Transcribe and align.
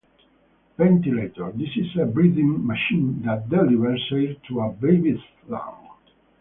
Ventilator: 0.79 1.51
This 1.51 1.69
is 1.77 1.95
a 2.01 2.07
breathing 2.07 2.65
machine 2.65 3.21
that 3.23 3.47
delivers 3.49 4.03
air 4.11 4.33
to 4.47 4.59
a 4.61 4.71
baby's 4.71 5.21
lung. 5.47 5.77